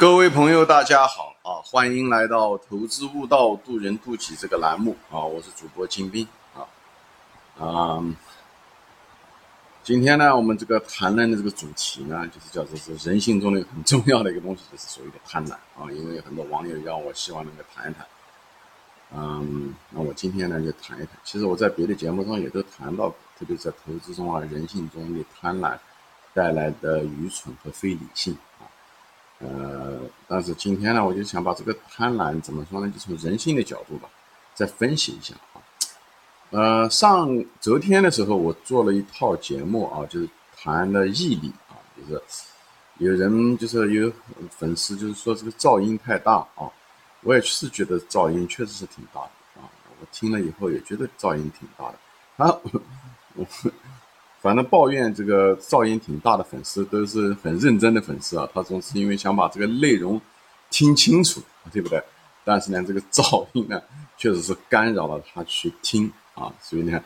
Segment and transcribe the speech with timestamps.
[0.00, 1.60] 各位朋友，大家好啊！
[1.62, 5.20] 欢迎来到“投资悟道，渡人渡己”这个栏目啊！
[5.20, 6.64] 我是主播金兵啊
[7.62, 8.02] 啊！
[9.82, 15.84] 今天呢，我们这个谈论的这个主题呢，就是叫做是人性中的很重要的一个东西，就是所谓的贪婪啊！
[15.92, 18.06] 因为有很多网友要我希望能够谈一谈，
[19.14, 21.10] 嗯，那我今天呢就谈一谈。
[21.24, 25.76] 其实我在别的节目上也都谈到，特别在投资中啊，人性中的贪婪
[26.32, 28.64] 带来的愚蠢和非理性啊。
[29.42, 29.98] 呃，
[30.28, 32.92] 但是今天呢，我就想把这个贪婪怎么说呢？
[32.92, 34.08] 就从人性的角度吧，
[34.54, 35.62] 再分析一下啊。
[36.50, 42.22] 呃，上昨天的时候，我做了一套节目啊，就是谈的毅力啊，就是
[42.98, 44.12] 有人就是有
[44.50, 46.68] 粉丝就是说这个噪音太大啊，
[47.22, 49.64] 我也是觉得噪音确实是挺大的啊，
[50.00, 51.98] 我听了以后也觉得噪音挺大的
[52.44, 52.60] 啊，
[53.34, 53.46] 我。
[54.42, 60.18] 反正抱怨这个噪音挺大的粉丝都是很认真的粉丝啊，他总是因为想把这个内容
[60.70, 62.02] 听清楚，对不对？
[62.42, 63.82] 但是呢，这个噪音呢，
[64.16, 67.04] 确实是干扰了他去听啊，所以呢，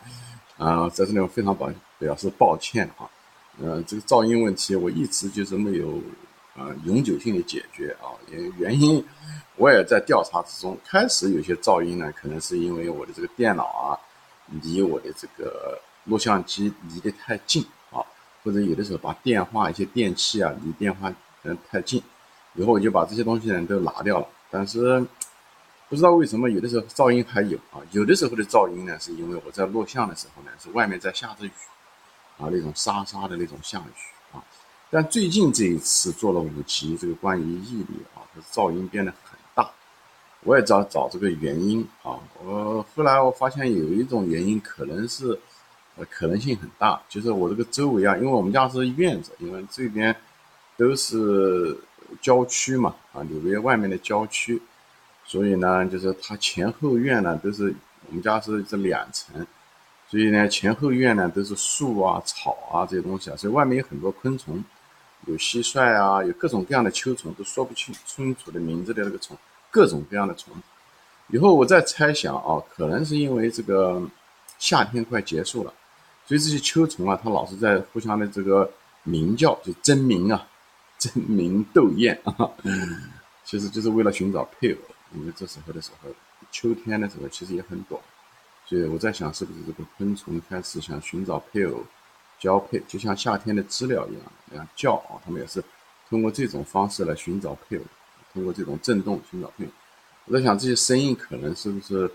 [0.58, 1.68] 啊，在这里我非常抱
[1.98, 3.10] 表示抱歉啊，
[3.60, 6.00] 呃，这个噪音问题我一直就是没有
[6.56, 9.04] 啊永久性的解决啊，因原因
[9.56, 13.98] 我也在调查之中，开始有些噪音呢，可能是因为我的这个电脑啊
[14.62, 15.76] 离我的这个。
[16.04, 18.04] 录像机离得太近啊，
[18.42, 21.10] 或者有的时候把电话一些电器啊离电话
[21.44, 22.02] 嗯太近，
[22.54, 24.28] 以后我就把这些东西呢都拿掉了。
[24.50, 25.00] 但是
[25.88, 31.50] 不知道为什么有的时候噪音还有啊，有的时候的噪音呢是因为我在录像的时候呢是外面在下着雨
[32.38, 34.44] 啊那种沙沙的那种下雨啊。
[34.90, 38.20] 但最近这一次做了五集这个关于毅力啊，
[38.52, 39.70] 噪音变得很大，
[40.42, 42.20] 我也找找这个原因啊。
[42.44, 45.40] 我后来我发现有一种原因可能是。
[45.96, 50.14] 呃，可能性很大，就是我这个周围啊，因为我们家是院子，因为这边
[50.76, 51.78] 都是
[52.20, 54.60] 郊区嘛，啊，纽约外面的郊区，
[55.24, 57.72] 所以呢，就是它前后院呢都是
[58.08, 59.46] 我们家是这两层，
[60.08, 64.64] 所以呢，前后院呢都是树啊、草啊这些东西啊，所以外面有很多昆虫，
[65.26, 69.36] 有蟋蟀啊，有各种各样的秋虫，都说不清清楚的名字的那个虫，
[69.70, 70.52] 各种各样的虫。
[71.28, 74.02] 以后我再猜想啊，可能是因为这个
[74.58, 75.72] 夏天快结束了。
[76.26, 78.70] 所以这些秋虫啊，它老是在互相的这个
[79.02, 80.48] 鸣叫，就争鸣啊，
[80.98, 82.50] 争鸣斗艳啊，
[83.44, 84.78] 其实就是为了寻找配偶。
[85.14, 86.08] 因为这时候的时候，
[86.50, 88.00] 秋天的时候其实也很短，
[88.66, 91.84] 所以我在想，是不是这个昆虫开始想寻找配偶
[92.40, 95.62] 交配，就像夏天的知了一样，那样叫啊，它们也是
[96.08, 97.82] 通过这种方式来寻找配偶，
[98.32, 99.70] 通过这种震动寻找配偶。
[100.24, 102.10] 我在想，这些声音可能是不是？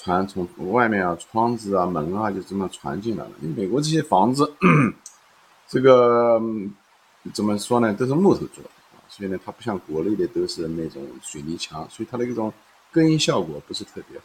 [0.00, 3.30] 传从外面啊，窗子啊，门啊，就这么传进来了。
[3.42, 4.48] 因为美国这些房子，
[5.66, 6.40] 这个
[7.34, 12.52] 怎么说呢，都是木头做的啊，所以呢，它不像国内的都是那种水泥墙，所以它的一种
[12.92, 14.24] 隔音效果不是特别好。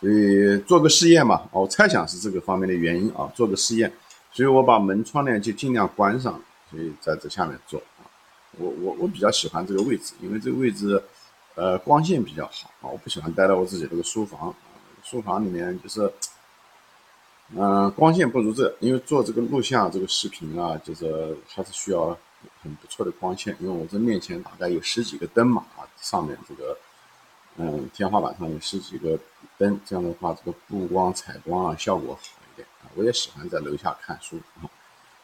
[0.00, 3.92] 所以做个试验嘛，我猜想是这个方面的原因啊，做个试验。
[4.32, 6.40] 所以我把门窗呢就尽量关上，
[6.70, 8.08] 所以在这下面做啊。
[8.52, 11.02] 我我我比较喜欢这个位置，因为这个位置。
[11.58, 14.54] 呃，光线比较好啊，我不喜欢待在我自己这个书房，
[15.02, 16.08] 书房里面就是，
[17.56, 22.16] 嗯，光线不如这，因为做这个录像、这个视频啊，就是还是需要
[22.62, 26.78] 很不错的光线，因为我这面前大概有十几个灯嘛，啊，上面这个，
[27.56, 29.18] 嗯，天花板上有十几个
[29.56, 32.20] 灯，这样的话，这个布光、采光啊，效果好
[32.52, 32.86] 一点啊。
[32.94, 34.62] 我也喜欢在楼下看书啊，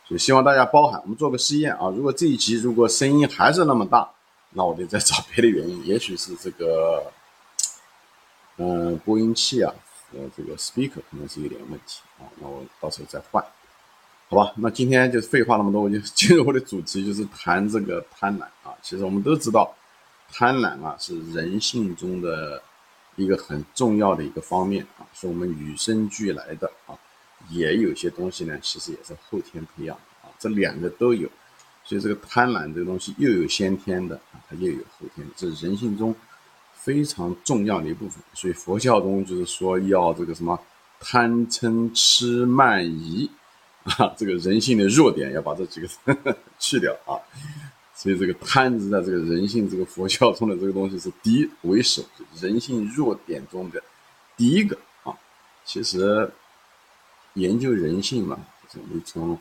[0.04, 1.90] 所以希望大家包涵，我们做个试验啊。
[1.90, 4.10] 如果这一集如果声音还是那么大，
[4.56, 7.12] 那我得再找别的原因，也许是这个，
[8.56, 9.74] 嗯，播音器啊，
[10.12, 13.44] 呃，这个 speaker 可能是有点问题啊，那我到时候再换，
[14.28, 14.52] 好吧？
[14.56, 18.72] 那今天就废话那么多，我就 进入我的主题，就是谈这个贪婪啊。
[18.80, 19.74] 其实我们都知道，
[20.30, 22.62] 贪婪啊是人性中的
[23.16, 26.94] 一个很重要的一个方面啊，是我们与生俱来的啊，
[27.50, 31.28] 也有些东西呢，其实也是后天培养的啊，这两个都有。
[31.84, 36.14] 所以这个贪婪这个东西又有先天的啊，它又有后天的，这是人性中
[36.74, 38.22] 非常重要的一部分。
[38.32, 40.58] 所以佛教中就是说要这个什么
[40.98, 43.30] 贪嗔痴慢疑
[43.84, 45.88] 啊，这个人性的弱点要把这几个
[46.58, 47.20] 去掉啊。
[47.94, 52.02] 所以这个贪字在这个人性这个佛教中的这个东西是第一为首，
[52.40, 53.82] 人性弱点中的
[54.36, 55.14] 第一个啊。
[55.64, 56.28] 其实
[57.34, 58.38] 研究人性嘛，
[58.90, 59.38] 你从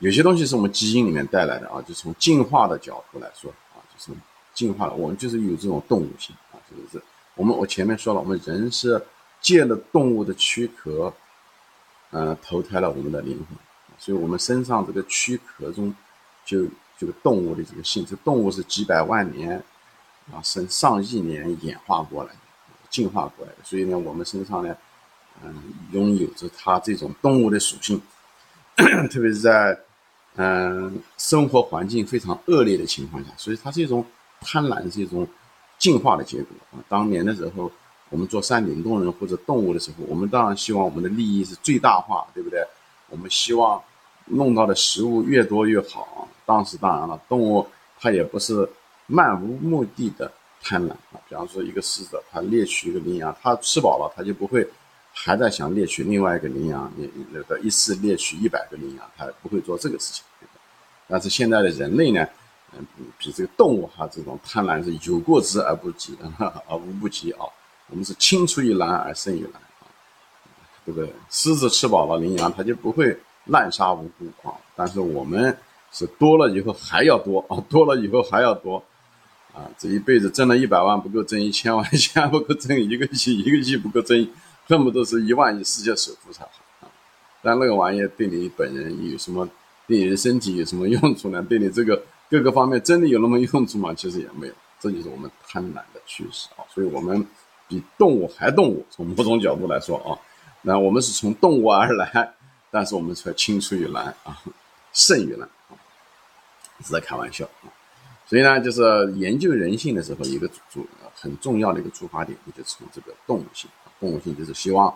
[0.00, 4.18] 有些东西是我们基因里面带来的啊，就从进化的角度来说啊，就是
[4.54, 7.04] 进化了，我们就是有这种动物性啊，就是
[7.34, 9.00] 我们我前面说了，我们人是
[9.40, 11.12] 借了动物的躯壳，
[12.10, 13.56] 呃，投胎了我们的灵魂，
[13.98, 15.94] 所以我们身上这个躯壳中
[16.44, 16.66] 就
[16.98, 19.62] 这个动物的这个性，这动物是几百万年
[20.32, 22.38] 啊，甚上亿年演化过来的，
[22.88, 23.58] 进化过来的。
[23.64, 24.74] 所以呢，我们身上呢，
[25.44, 25.54] 嗯，
[25.92, 28.00] 拥有着它这种动物的属性，
[29.10, 29.78] 特别是在
[30.36, 34.04] 嗯生活环境非常恶劣的情况下，所以它是一种
[34.40, 35.26] 贪婪，是一种
[35.78, 36.78] 进化的结果啊。
[36.88, 37.70] 当年的时候，
[38.08, 42.64] 我们做山顶洞人或者动物的时候，我们当然希望我们的利益是最大化，对不对？
[43.08, 43.82] 我们希望
[44.26, 46.28] 弄到的食物越多越好。
[46.46, 47.66] 当时当然了，动物
[47.98, 48.68] 它也不是
[49.06, 50.30] 漫无目的的
[50.62, 51.20] 贪婪啊。
[51.28, 54.66] 比方说，一个狮子，它猎取一个羚羊，它吃饱了，它就不会
[55.12, 60.24] 还在想猎取另外一个羚羊，你那个一次猎取一百个羚羊，他不会做这个事情。
[61.08, 62.26] 但是现在的人类呢，
[62.78, 62.86] 嗯，
[63.18, 67.40] 比这个动物哈这种贪婪是有过之而不及，而无不及啊。
[67.88, 69.52] 我们是青出于蓝而胜于蓝。
[70.82, 71.12] 对不对？
[71.28, 74.54] 狮子吃饱了羚羊，它就不会滥杀无辜啊。
[74.74, 75.56] 但是我们
[75.92, 78.82] 是多了以后还要多 啊，多了以后还要多
[79.52, 79.68] 啊。
[79.78, 84.26] 这一辈子挣了一百万不够挣一千万，一千万不够挣一个亿，一个亿不够挣，
[84.70, 86.50] 恨不得是一万亿世界首富才好
[86.80, 86.88] 啊。
[87.42, 89.48] 但那个玩意对你本人有什么？
[89.88, 91.44] 对你的身体有什么用处呢？
[91.48, 92.00] 对你这个
[92.30, 93.92] 各个方面真的有那么用处吗？
[93.92, 94.54] 其实也没有。
[94.78, 96.62] 这就是我们贪婪的趋势啊。
[96.72, 97.26] 所以我们
[97.66, 100.14] 比动物还动物，从某种角度来说啊。
[100.62, 102.32] 那我们是从动物而来，
[102.70, 104.40] 但是我们却青出于蓝啊，
[104.92, 105.74] 胜于蓝啊，
[106.84, 107.66] 是在开玩笑啊。
[108.26, 113.68] 所以呢，就是研究人性的时候，一个主很重要的一个出发点，就是从这个动物性
[114.00, 114.92] 动物性就是希望，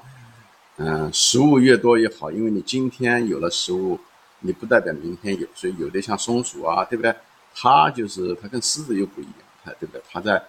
[0.79, 4.01] 嗯，食物越多越好，因为你今天有了食物，
[4.41, 7.15] 你不代表明天有，所以有的像松鼠啊，对不对？
[7.55, 10.03] 它就是它跟狮子又不一样，它对不对？
[10.11, 10.43] 它在，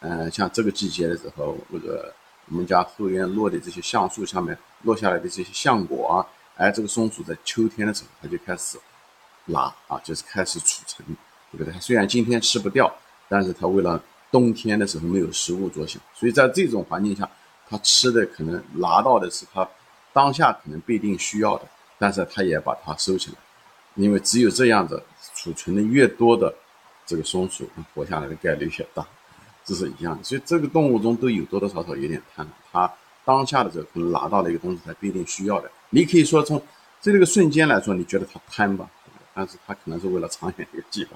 [0.00, 2.12] 嗯，像这个季节的时候，或者。
[2.50, 6.24] 我们家后院落的这些橡树下面落下来的这些橡果啊，
[6.56, 8.78] 哎，这个松鼠在秋天的时候，它就开始
[9.48, 11.06] 拉啊，就是开始储存，
[11.52, 11.70] 对不对？
[11.70, 12.90] 它虽然今天吃不掉，
[13.28, 14.02] 但是它为了
[14.32, 17.28] 冬天的时候没有食物着想，所以在这种环境下，
[17.68, 19.68] 它吃的可能拿到的是它
[20.12, 21.66] 当下可能不一定需要的，
[21.98, 23.36] 但是它也把它收起来，
[23.94, 25.02] 因为只有这样子
[25.34, 26.54] 储存的越多的
[27.06, 29.06] 这个松鼠活下来的概率越大。
[29.64, 32.48] 这是一样的，所以这个动物中都有多多少少有点贪婪。
[32.72, 32.90] 它
[33.22, 35.70] 当下的时候可能拿到了一个东西，它不一定需要的。
[35.90, 36.60] 你可以说从
[37.02, 38.88] 这个瞬间来说，你觉得它贪吧？
[39.34, 41.10] 但是它可能是为了长远一个计划。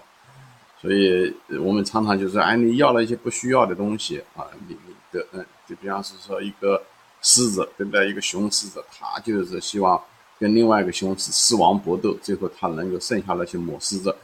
[0.78, 4.76] 所以我们常常就是哎，你要了一些不需要的东西啊，你
[5.12, 6.82] 的嗯，就比方是说一个
[7.20, 8.09] 狮子对不对？
[8.09, 10.03] 一个雄狮子，它就是希望
[10.38, 14.17] 跟另外一个雄狮狮王搏斗，最后它能够剩下那些母狮子，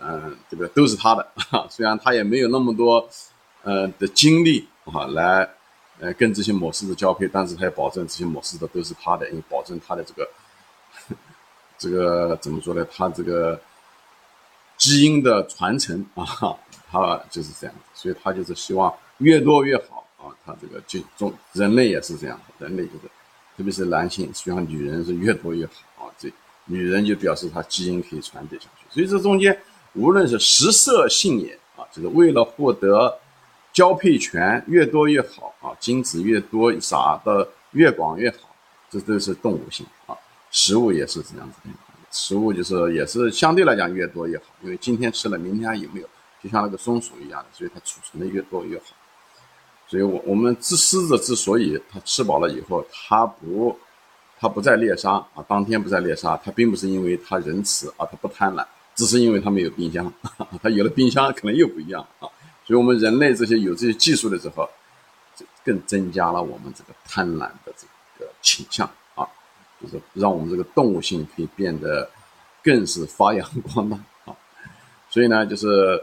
[0.00, 0.68] 嗯，对不对？
[0.68, 1.26] 都是它的。
[1.70, 3.08] 虽然它也没有那么多。
[3.62, 5.50] 呃的精力啊，来，
[5.98, 10.28] 呃跟这些母狮子交配，但是他要保证这些母狮子都是他的，因为保证他的这个，
[11.76, 12.86] 这个怎么说呢？
[12.94, 13.60] 他这个
[14.76, 16.24] 基因的传承啊，
[16.88, 20.34] 他就是这样，所以他就是希望越多越好啊。
[20.44, 23.10] 他这个就中人类也是这样，人类就是，
[23.56, 26.12] 特别是男性，希望女人是越多越好啊。
[26.18, 26.32] 这
[26.64, 29.56] 女人就表示她基因可以传递下去，所以这中间
[29.94, 33.18] 无论是食色性也啊，就是为了获得。
[33.72, 38.56] 交配权越多越好啊，精子越多撒的越广越好，
[38.88, 40.16] 这都是动物性啊。
[40.50, 41.74] 食物也是这样子的，
[42.10, 46.08] 食物就是也是相对来讲越多越好，因为今天吃了，明天还有没有？
[46.42, 48.95] 就像那个松鼠一样的，所以它储存的越多越好。
[49.88, 53.78] 所以，我我们之狮子之所以它吃饱了以后，它不，
[54.38, 58.66] 它不再猎杀啊，当天不再猎杀，它并不是因为它仁慈啊，它不贪婪，
[58.96, 60.12] 只是因为它没有冰箱，
[60.60, 62.26] 它有了冰箱可能又不一样啊。
[62.66, 64.68] 所以，我们人类这些有这些技术的时候，
[65.64, 67.86] 更增加了我们这个贪婪的这
[68.18, 69.24] 个倾向啊，
[69.80, 72.10] 就是让我们这个动物性可以变得
[72.64, 74.34] 更是发扬光大啊。
[75.08, 76.02] 所以呢，就是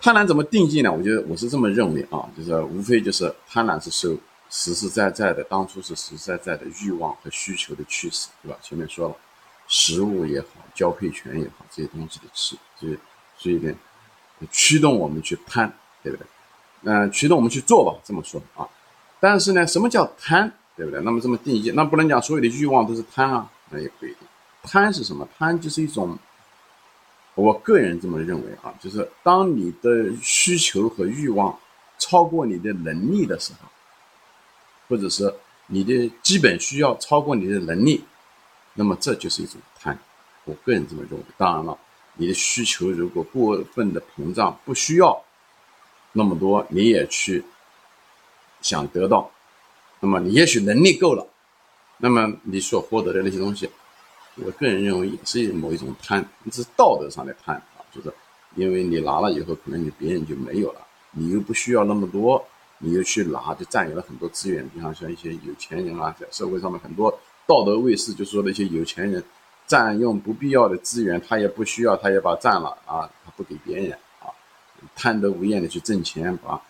[0.00, 0.92] 贪婪怎么定义呢？
[0.92, 4.16] 我觉得我是这么认为啊，就是无非就是贪婪是受
[4.50, 8.58] 实实在在的，当初是实实在在的欲望和需求的驱使，对吧？
[8.62, 9.16] 前面说了，
[9.66, 12.98] 食物也好，交配权也好，这些东西的吃，所以
[13.36, 13.74] 所以呢。
[14.52, 15.68] 驱动我们去贪，
[16.00, 16.24] 对不对？
[16.84, 18.64] 嗯，驱动我们去做吧，这么说啊。
[19.18, 21.00] 但是呢，什么叫贪，对不对？
[21.00, 24.18] 那么这么定义，那不能讲所有的欲望都是贪啊，那也不一定。
[24.62, 25.28] 贪是什么？
[25.36, 26.16] 贪就是一种，
[27.40, 31.56] 我个人这么认为啊，就是当你的需求和欲望
[31.96, 33.68] 超过你的能力的时候，
[34.88, 35.32] 或者是
[35.68, 38.02] 你的基本需要超过你的能力，
[38.74, 39.96] 那么这就是一种贪。
[40.44, 41.24] 我个人这么认为。
[41.36, 41.78] 当然了。
[42.20, 45.22] 你的需求如果过分的膨胀，不需要
[46.14, 47.44] 那么多，你也去
[48.60, 49.30] 想得到，
[50.00, 51.24] 那么你也许能力够了，
[51.98, 53.70] 那么你所获得的那些东西，
[54.44, 57.84] 我个人认为也是某一种贪，这是道德上的贪啊。
[57.92, 58.12] 就是
[58.54, 60.80] 因为你拿了以后，可能你别人就没有了，
[61.12, 62.44] 你又不需要那么多，
[62.78, 64.68] 你又去拿，就占有了很多资源。
[64.70, 67.10] 比方像一些有钱人啊，在社会上面很多
[67.46, 69.22] 道德卫士就说那些有钱人
[69.66, 74.30] 占用不必要的资源，他也不需要，他也把占了啊，他不给别人啊，
[74.94, 76.60] 贪得无厌的去挣钱，把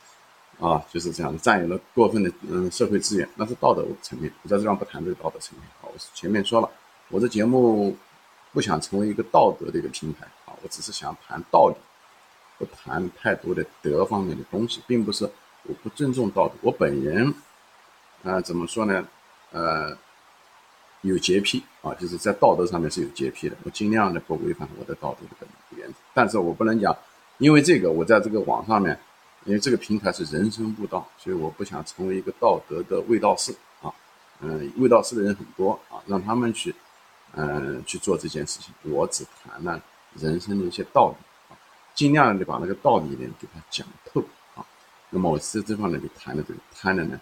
[0.61, 4.33] 啊就是这样占有了过分的嗯社会资源，那是道德层面。
[4.43, 6.69] 我在这上不谈这个道德层面啊，我前面说了，
[7.11, 7.97] 我的节目。
[8.51, 11.75] 不想成为一个道德的一个平台啊，我只是想谈道理，
[12.57, 15.31] 不谈太多的德方面的东西，并不是
[15.65, 16.55] 我不尊重道德。
[16.63, 17.33] 我本人
[18.25, 19.07] 啊，怎么说呢？
[19.53, 19.97] 呃，
[21.03, 23.57] 有洁癖啊，就是在道德上面是有洁癖的。
[23.65, 25.47] 我尽量的不违反我的道德的本
[25.77, 26.97] 原则，但是我不能讲，
[27.37, 28.99] 因为这个我在这个网上面，
[29.45, 33.93] 因为这个平台是人生悟道，所以我不想成为一个道德的卫道士啊。
[34.41, 36.75] 嗯，卫道士的人很多啊，让他们去。
[37.35, 39.81] 嗯，去做这件事情，我只谈了
[40.15, 41.17] 人生的一些道理
[41.53, 41.57] 啊，
[41.95, 44.21] 尽量的把那个道理呢给它讲透
[44.57, 44.65] 啊。
[45.11, 47.21] 那么我在这方面就谈了这个贪的呢，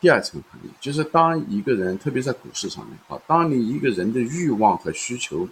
[0.00, 5.48] 第二层含义就是当一个人，特别在股市上面啊，当你一个人的欲望和需求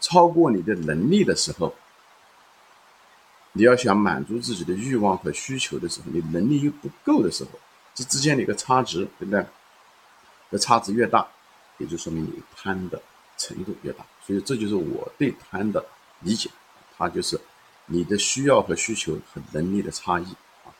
[0.00, 1.72] 超过你的能力的时候，
[3.52, 7.50] 你要想满足自己的欲望和需求的时候，你能力又不够的时候，
[7.94, 9.44] 这之间的一个差值，对不对？
[10.50, 11.28] 这差值越大。
[11.78, 13.00] 也就说明你贪的
[13.36, 15.84] 程度越大，所以这就是我对贪的
[16.20, 16.48] 理解，
[16.96, 17.40] 它就是
[17.86, 20.24] 你的需要和需求和能力的差异
[20.64, 20.70] 啊，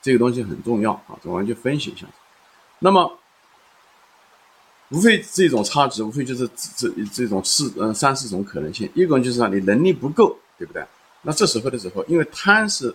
[0.00, 2.06] 这个东西很重要啊，我们就分析一下。
[2.78, 3.18] 那么，
[4.90, 10.84] 无非这种差值，无非就是这这种四嗯三四种可能性，一种就是让你能力不够，对不对？
[11.22, 12.94] 那这时候的时候，因为贪是，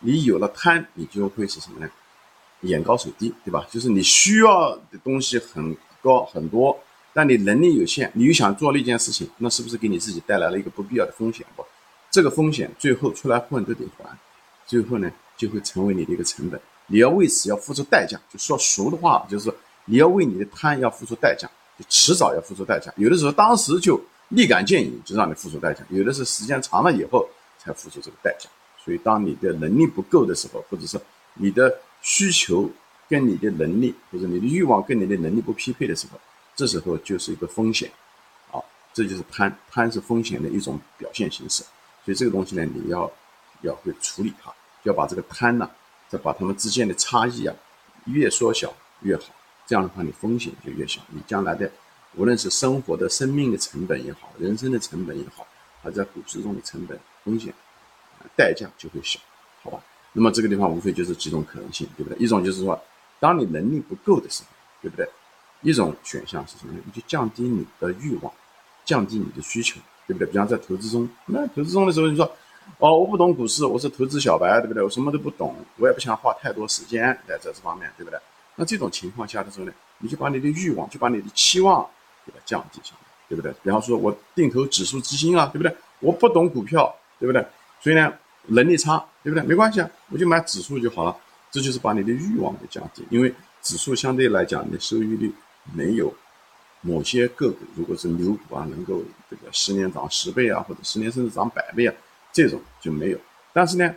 [0.00, 1.88] 你有了贪，你就会是什么呢？
[2.62, 3.66] 眼高手低，对吧？
[3.70, 6.76] 就是你需要的东西很高很多。
[7.16, 11.46] 但你能力有限，你又想做那件事情，那是不是给你自己带来了一个不必要的风险？
[11.56, 11.64] 不，
[12.10, 14.04] 这个风险最后出来混都得还，
[14.66, 18.20] 最后呢就会成为你的一个成本，你要为此要付出代价。
[18.30, 19.50] 就说俗的话，就是
[19.86, 22.92] 你要为你的贪要付出代价，就迟早要付出代价。
[22.98, 27.26] 有的时候当时就立竿见影，就让你付出代价；有的是时间长了以后
[27.58, 28.46] 才付出这个代价。
[28.84, 31.00] 所以，当你的能力不够的时候，或者是
[31.32, 32.70] 你的需求
[33.08, 36.20] 跟你的能力，或者你的欲望跟你的能力不匹配的时候，
[36.56, 37.88] 这时候就是一个风险，
[38.50, 38.58] 啊，
[38.92, 41.62] 这就是贪，贪是风险的一种表现形式，
[42.04, 43.12] 所以这个东西呢，你要
[43.60, 44.50] 要会处理它，
[44.84, 45.70] 要把这个贪呢，
[46.08, 47.54] 再把它们之间的差异啊，
[48.06, 48.72] 越缩小
[49.02, 49.24] 越好，
[49.66, 51.70] 这样的话你风险就越小，你将来的
[52.14, 55.46] 无论是生活的生命的成本也好，人生的成本也好，
[55.82, 57.52] 还在股市中的成本风险，
[58.34, 59.20] 代价就会小，
[59.62, 59.78] 好吧？
[60.14, 62.18] 那么这个地方无非就是几种可能性，对不对？
[62.18, 62.82] 一种就是说，
[63.20, 64.48] 当你能力不够的时候，
[64.80, 65.06] 对不对？
[65.62, 66.80] 一种选项是什么呢？
[66.84, 68.32] 你就降低你的欲望，
[68.84, 70.26] 降低你的需求，对不对？
[70.26, 72.24] 比方在投资中，那投资中的时候，你说，
[72.78, 74.82] 哦，我不懂股市，我是投资小白，对不对？
[74.82, 78.18] 我什么都不懂，我也不想花太多时间在这方面，对不对？
[78.54, 81.84] 那这种情况下的时候呢，你就把你的欲望，就把你的期望
[82.24, 83.52] 给它降低下来，对不对？
[83.62, 85.74] 比方说，我定投指数基金啊，对不对？
[86.00, 87.44] 我不懂股票，对不对？
[87.80, 88.12] 所以呢，
[88.46, 89.46] 能力差，对不对？
[89.46, 91.16] 没关系啊，我就买指数就好了。
[91.50, 93.32] 这就是把你的欲望给降低，因为
[93.62, 95.32] 指数相对来讲，你的收益率。
[95.72, 96.12] 没有
[96.80, 101.94] 某些个股，如果是牛股啊，能够这个十年涨十倍啊，或者十年甚至涨百倍啊，
[102.32, 103.18] 这种就没有。
[103.52, 103.92] 但是呢，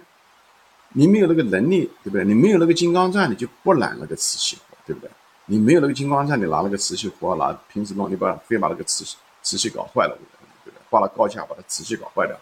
[0.93, 2.25] 你没有那个能力，对不对？
[2.25, 5.11] 你没有那个金刚钻，你就不揽那个瓷器活，对不对？
[5.45, 10.73] 你没有那个金刚钻，你拿那个瓷器活，拿平时弄，你把非把那个瓷器瓷器搞坏了，对不对？
[10.89, 12.35] 花了高价把它瓷器搞坏掉。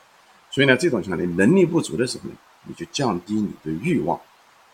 [0.50, 4.18] 所以呢，这种情况你能力不足的时候呢，你就降低你的欲望，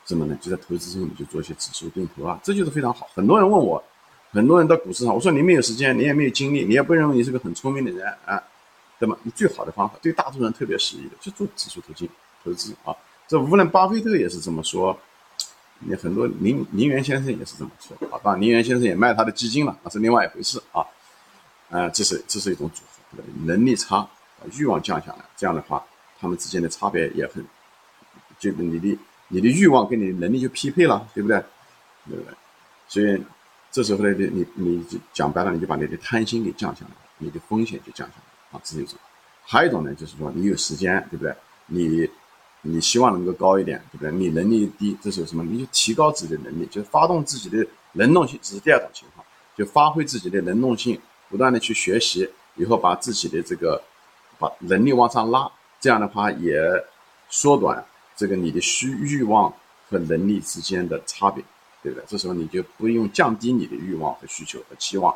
[0.06, 0.38] 怎么呢？
[0.40, 3.10] 就在投资中你就做一些指数定投啊，这就是非常好。
[3.16, 3.84] 很多人问我。
[4.34, 8.42] 很多人到股市上，我说你没有时间，你也没有精力，你也不认为你是个很聪明的人啊，
[9.00, 9.16] 对吗？
[9.22, 12.10] 你最好的方法对大多数人特别适宜的，就做指数投资
[12.44, 12.96] 投资啊。
[13.28, 15.00] 这无论巴菲特也是这么说，
[15.80, 18.20] 你很多林林园先生也是这么说啊。
[18.24, 20.84] 当然，林园先生也卖他的基金了，那是另外一回事啊。
[21.70, 24.08] 呃，这是这是一种组合，能力差，
[24.58, 25.86] 欲望降下来，这样的话，
[26.20, 27.46] 他们之间的差别也很，
[28.40, 28.98] 就你的
[29.28, 31.38] 你的欲望跟你能力就匹配了，对不对？
[32.10, 32.34] 对不对？
[32.88, 33.24] 所以。
[33.74, 39.00] 这时候呢，你你你讲白了，你就把你的贪心给降下来，你的风险就降下来啊，这是一种。
[39.44, 41.36] 还有一种呢，就是说你有时间，对不对？
[41.65, 42.08] 你
[42.62, 44.12] 你希望能够高一点，对不对？
[44.12, 45.44] 你能力低，这时候什么？
[45.44, 49.25] 你就提高自己的能力，就发动自己的能动性，这是第二种情况，
[49.58, 53.82] 就发挥自己的能动性，不断的去学习，以后把自己的这个
[54.38, 55.51] 把能力往上拉，
[55.82, 56.62] 这样的话也
[57.27, 57.84] 缩短
[58.15, 59.51] 这个你的需欲望
[59.89, 61.44] 和能力之间的差别。
[61.84, 62.06] 对不对？
[62.08, 65.16] 这时候你就不用降低你的欲望和需求和期望，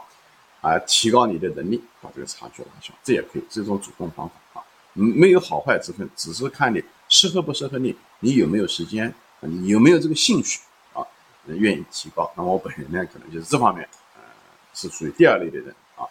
[0.61, 4.63] 而提高你的能力，把这个差距拉小，这也可以，这种主动方法啊。
[4.93, 10.59] 没有好坏之分，只是看你适合不适合你，你有没有时间，你有没有这个兴趣
[10.93, 11.05] 啊，
[11.45, 12.29] 愿意提高。
[12.35, 14.21] 那我本人呢，可能就是这方面，呃，
[14.73, 16.03] 是属于第二类的人啊。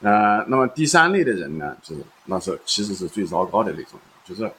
[0.00, 4.52] 呃，那么第三类的人呢，就是那是其实是最糟糕的那种，就是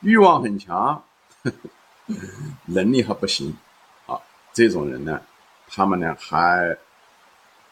[0.00, 1.02] 欲望很强，
[2.66, 3.54] 能力还不行。
[4.58, 5.20] 这种人呢，
[5.68, 6.76] 他们呢还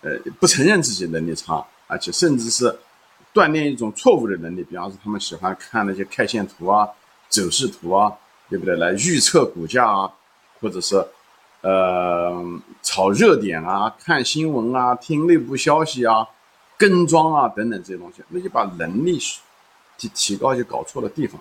[0.02, 2.78] 呃不承认自己能力差，而且甚至是。
[3.35, 6.88] 锻炼一种错误的能力，比方说他们喜欢看那些 K 线图啊、
[7.28, 8.11] 走势图啊，
[8.49, 8.75] 对不对？
[8.76, 10.11] 来预测股价啊，
[10.59, 10.97] 或者是
[11.61, 12.35] 呃
[12.83, 16.26] 炒热点啊、看新闻啊、听内部消息啊、
[16.78, 19.19] 跟庄啊等等这些东西，那就把能力
[19.99, 21.38] 提提高就搞错了地方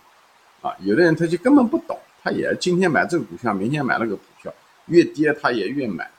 [0.62, 0.76] 啊。
[0.82, 4.54] 有的人他就根本不懂，他也今天买这个股票，明天买那个股票，
[4.88, 6.10] 越跌他也越买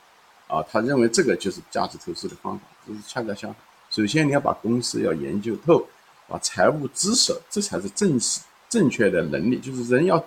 [0.49, 0.62] 啊。
[0.70, 3.62] 他认为这个就是价值投资的方法，这是恰恰相反。
[3.90, 5.87] 首先，你要把公司要研究透，
[6.28, 9.58] 把财务知识，这才是正式正确的能力。
[9.58, 10.23] 就是人要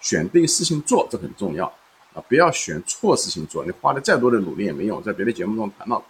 [0.00, 1.66] 选对事情做，这很重要
[2.14, 2.22] 啊！
[2.28, 5.02] 不要选错事情做，你花了再多的努力也没用。
[5.02, 6.06] 在别的节目中谈到过。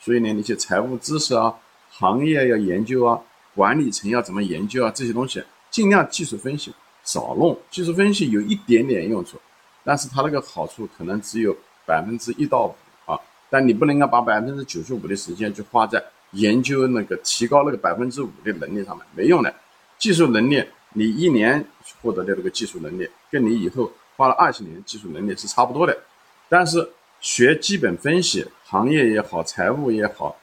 [0.00, 1.52] 所以呢，那些财务知识啊、
[1.90, 3.20] 行业要研究啊、
[3.54, 6.72] 管理层要怎么研究啊，这些东西尽量技术分析
[7.02, 7.58] 少弄。
[7.70, 9.40] 技术分析有一点点用处，
[9.88, 12.74] 但是它那个好处可能只有百分之一到五
[13.10, 13.18] 啊。
[13.48, 16.04] 但你不能够把百分之九十五的时间去花在。
[16.32, 19.54] 研究那个提高那个百分之五的能力上面没用的，
[19.98, 21.64] 技术能力你一年
[22.02, 25.98] 获得的这个技术能力，跟你以后花了二十年技术能力是差不多的。
[26.46, 26.86] 但是
[27.22, 30.36] 学基本分析，行业也好，财务也好，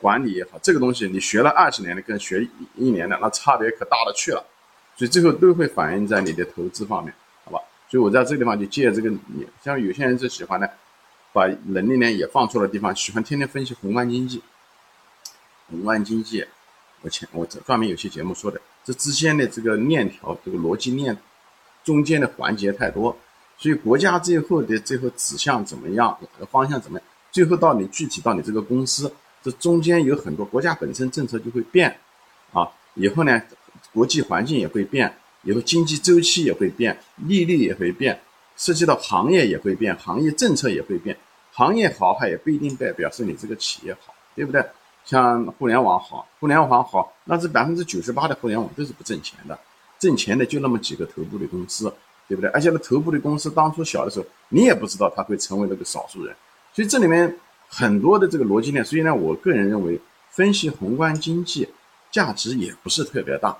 [0.00, 4.42] 管理也好，这个东西你学了二十年的跟学一年的那差别可大了去了。
[4.96, 7.12] 所以最后都会反映在你的投资方面，
[7.92, 10.66] 所以我在这个地方就借这个，你像有些人就喜欢呢，
[11.30, 14.42] 把能力呢也放错了地方，喜欢天天分析宏观经济。
[15.68, 16.42] 宏观经济，
[17.02, 21.14] 我前我这专门有些节目说的，这之间的这个链条，这个逻辑链
[21.84, 23.14] 中间的环节太多，
[23.58, 31.94] 所以国家最后的最后指向怎么样，哪个方向怎么样，最后到你具体到你这个公司，这中间有很多国家本身政策就会变，
[32.54, 33.42] 啊，以后呢，
[33.92, 38.20] 国际环境也会变，以后经济周期也会变，利率也会变，
[38.56, 41.16] 涉及到行业也会变，行业政策也会变，
[41.52, 44.64] 行业好它也不一定代表是你这个企业好，对不对？
[45.04, 49.58] 像互联网好，互联网好，那是百分之九十八的互联网都是不挣钱的，
[49.98, 51.92] 挣钱的就那么几个头部的公司，
[52.28, 52.48] 对不对？
[52.50, 56.32] 而且那头部的公司当初小的时候，你也不知道它会成为那个少数人，
[56.72, 60.00] 所以这里面很多的这个逻辑链，所以呢，我个人认为
[60.30, 61.68] 分析宏观经济
[62.12, 63.56] 价值也不是特别大，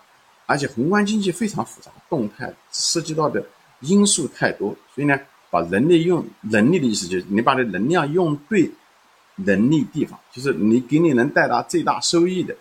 [0.47, 3.45] 而且宏观经济非常复杂，动态涉及到的
[3.81, 5.19] 因素太多，所以呢，
[5.51, 8.71] 把人力用能力的意思就是你把这能量用对。
[9.37, 12.55] 能力地方就是你给你能带来最大收益的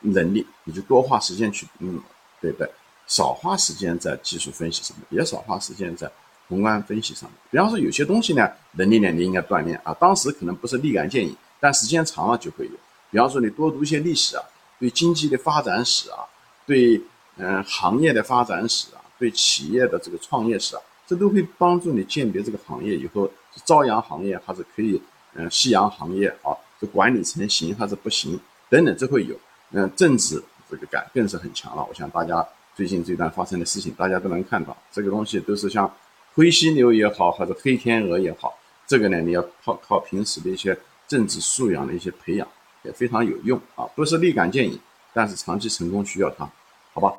[0.00, 1.98] 能力，你就多花时间去，嗯，
[2.42, 2.70] 对不对？
[3.06, 6.12] 少花时间在技术分析上面，也少花时间在
[6.46, 7.38] 宏观分析上面。
[7.50, 12.72] 比方说有些东西呢，能力呢你应该锻炼啊，当时可能不是立竿见影，但时间长了就会有。
[13.10, 14.44] 比方说你多读一些历史啊，
[14.78, 16.20] 对经济的发展史啊，
[16.66, 17.00] 对
[17.36, 25.00] 嗯行业的发展史啊，对企业的这个创业史啊，这都会帮助你鉴别这个行业以后是朝阳行业还是可以。
[25.34, 28.38] 嗯，夕阳行业啊，这管理层行还是不行？
[28.68, 29.34] 等等，这会有。
[29.70, 31.82] 嗯，政治这个感更是很强了。
[31.88, 32.46] 我想大家
[32.76, 35.90] 最近这段发生的事情，大家都能看到，这个东西都是像
[36.34, 38.54] 灰犀牛也好，或者黑天鹅也好，
[38.86, 42.46] 这个呢，你要靠靠平时的一些政治素养的一些培养，
[42.82, 43.86] 也非常有用啊。
[43.96, 44.78] 不是立竿见影，
[45.12, 46.48] 但是长期成功需要它，
[46.94, 47.14] 好吧？